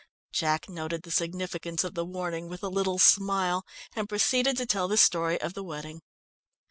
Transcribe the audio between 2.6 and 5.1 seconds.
a little smile, and proceeded to tell the